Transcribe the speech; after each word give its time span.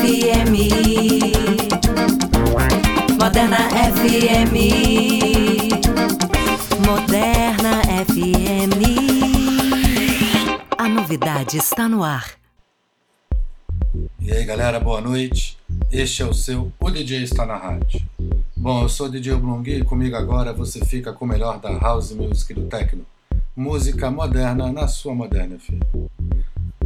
FM. 0.00 0.56
Moderna 3.18 3.58
FM. 3.92 4.54
Moderna 6.86 7.82
FM. 8.06 8.80
A 10.78 10.88
novidade 10.88 11.58
está 11.58 11.86
no 11.86 12.02
ar. 12.02 12.30
E 14.18 14.32
aí 14.32 14.44
galera, 14.46 14.80
boa 14.80 15.02
noite. 15.02 15.58
Este 15.92 16.22
é 16.22 16.26
o 16.26 16.32
seu 16.32 16.72
O 16.80 16.90
DJ 16.90 17.22
está 17.22 17.44
na 17.44 17.56
rádio. 17.56 18.00
Bom, 18.56 18.82
eu 18.82 18.88
sou 18.88 19.06
o 19.06 19.10
DJ 19.10 19.34
Oblongui 19.34 19.80
e 19.80 19.84
comigo 19.84 20.16
agora 20.16 20.54
você 20.54 20.82
fica 20.82 21.12
com 21.12 21.26
o 21.26 21.28
melhor 21.28 21.60
da 21.60 21.76
house 21.78 22.12
music 22.12 22.54
do 22.54 22.62
techno. 22.62 23.04
Música 23.54 24.10
moderna 24.10 24.72
na 24.72 24.88
sua 24.88 25.14
moderna 25.14 25.58
FM. 25.58 26.19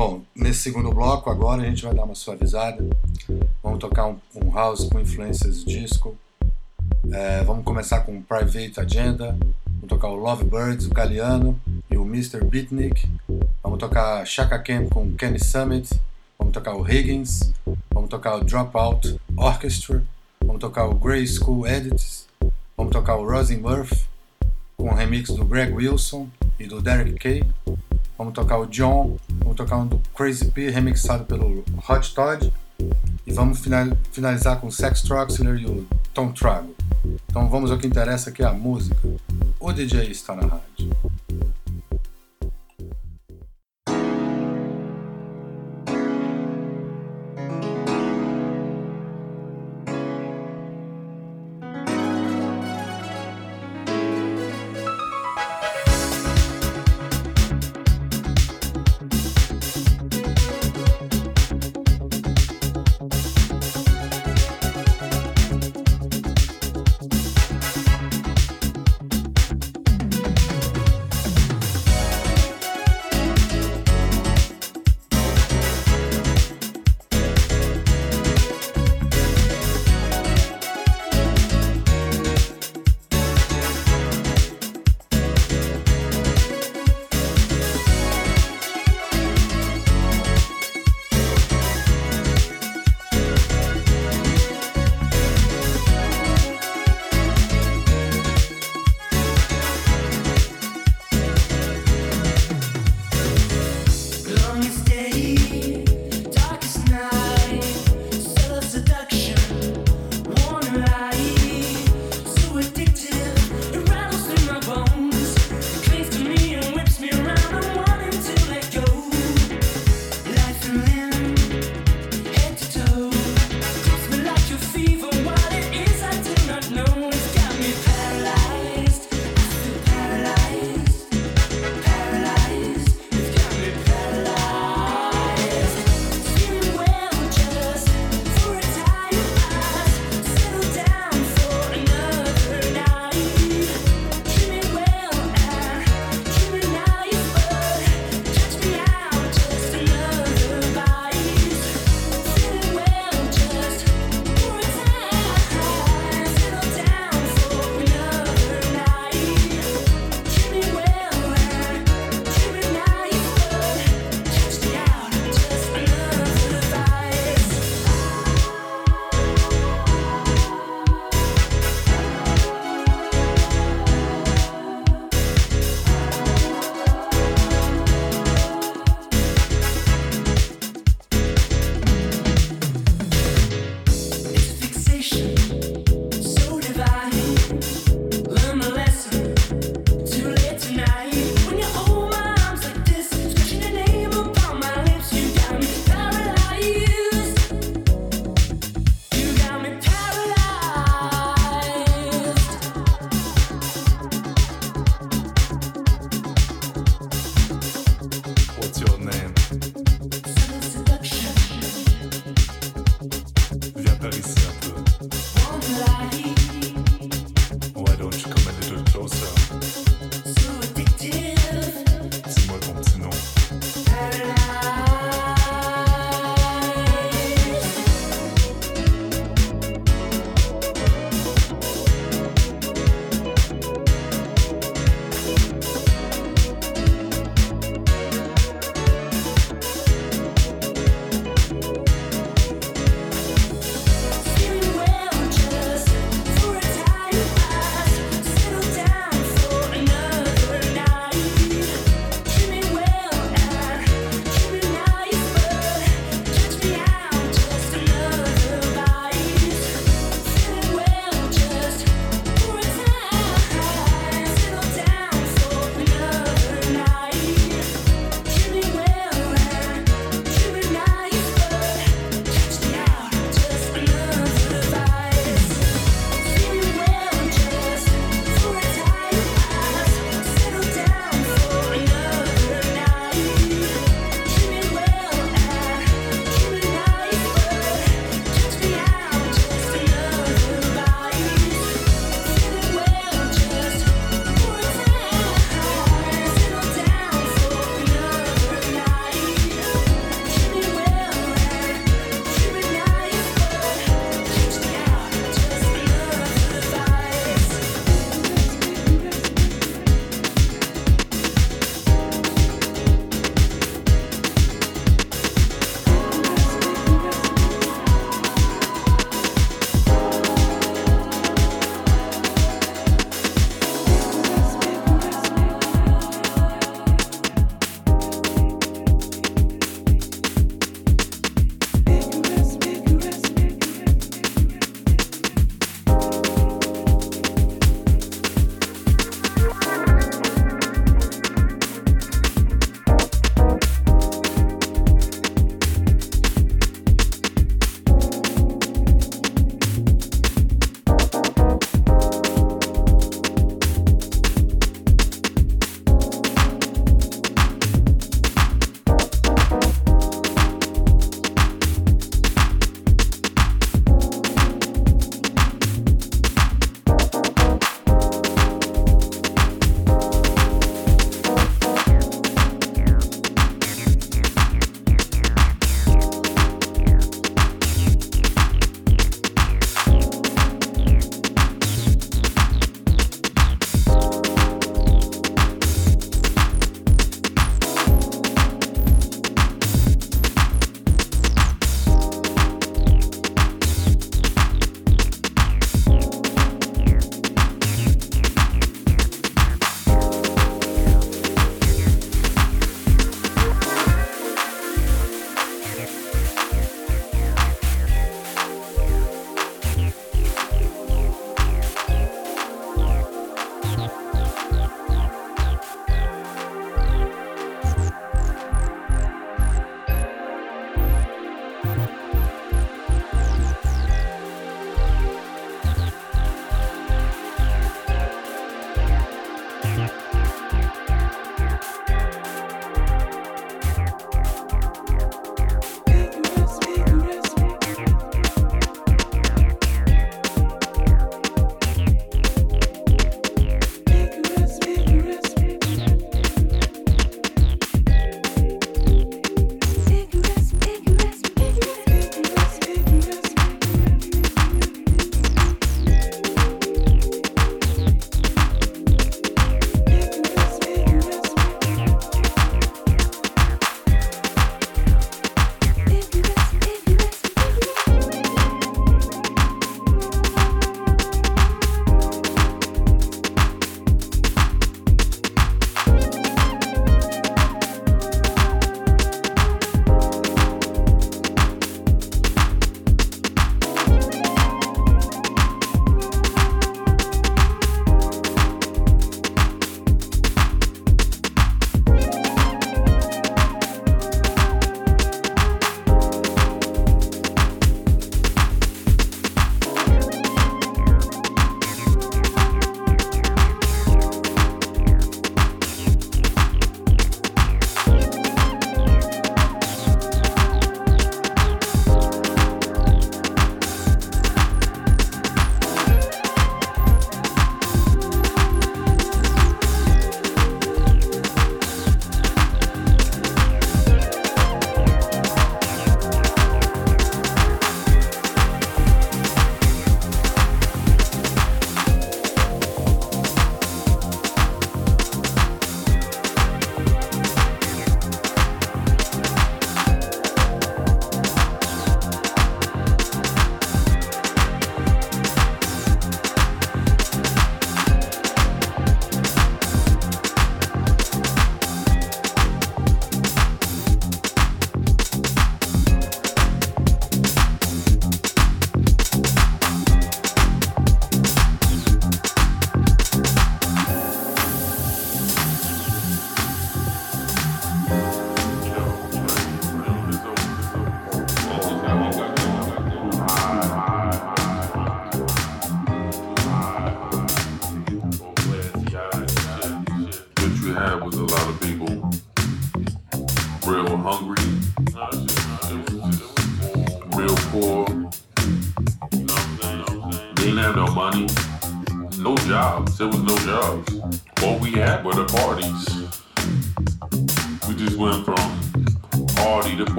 Bom, 0.00 0.22
nesse 0.34 0.60
segundo 0.60 0.90
bloco 0.94 1.28
agora 1.28 1.60
a 1.60 1.66
gente 1.66 1.82
vai 1.82 1.94
dar 1.94 2.04
uma 2.04 2.14
suavizada. 2.14 2.82
Vamos 3.62 3.78
tocar 3.80 4.06
um, 4.06 4.16
um 4.34 4.50
house 4.50 4.88
com 4.88 4.98
influências 4.98 5.62
disco. 5.62 6.16
É, 7.12 7.44
vamos 7.44 7.66
começar 7.66 8.00
com 8.00 8.22
Private 8.22 8.80
Agenda. 8.80 9.36
Vamos 9.66 9.88
tocar 9.90 10.08
o 10.08 10.14
Lovebirds, 10.14 10.86
o 10.86 10.88
Galeano 10.88 11.60
e 11.90 11.98
o 11.98 12.06
Mr. 12.06 12.42
Beatnik. 12.42 13.06
Vamos 13.62 13.78
tocar 13.78 14.24
Chaka 14.24 14.58
Khan 14.58 14.86
com 14.88 15.12
Kenny 15.12 15.38
Summit. 15.38 15.90
Vamos 16.38 16.54
tocar 16.54 16.76
o 16.76 16.90
Higgins. 16.90 17.52
Vamos 17.92 18.08
tocar 18.08 18.36
o 18.36 18.40
Dropout 18.42 19.20
Orchestra. 19.36 20.02
Vamos 20.42 20.60
tocar 20.60 20.86
o 20.86 20.94
Grey 20.94 21.26
School 21.26 21.66
Edits. 21.66 22.26
Vamos 22.74 22.90
tocar 22.90 23.16
o 23.16 23.30
Rosie 23.30 23.58
Murphy 23.58 24.02
com 24.78 24.88
o 24.88 24.94
remix 24.94 25.28
do 25.28 25.44
Greg 25.44 25.74
Wilson 25.74 26.26
e 26.58 26.66
do 26.66 26.80
Derek 26.80 27.16
Kay. 27.16 27.44
Vamos 28.20 28.34
tocar 28.34 28.58
o 28.58 28.66
John, 28.66 29.16
vamos 29.38 29.56
tocar 29.56 29.78
um 29.78 29.86
do 29.86 29.98
Crazy 30.14 30.44
P 30.50 30.68
remixado 30.68 31.24
pelo 31.24 31.64
Hot 31.88 32.14
Todd 32.14 32.52
e 33.26 33.32
vamos 33.32 33.62
finalizar 34.12 34.60
com 34.60 34.70
Sex 34.70 35.00
Troxler 35.00 35.56
e 35.56 35.64
o 35.64 35.88
Tom 36.12 36.30
Trago. 36.30 36.74
Então 37.30 37.48
vamos 37.48 37.70
ao 37.70 37.78
que 37.78 37.86
interessa 37.86 38.30
que 38.30 38.42
é 38.42 38.46
a 38.46 38.52
música. 38.52 39.08
O 39.58 39.72
DJ 39.72 40.10
está 40.10 40.36
na 40.36 40.42
rádio. 40.42 40.90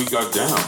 We 0.00 0.06
got 0.06 0.32
down. 0.32 0.59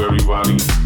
everybody. 0.00 0.81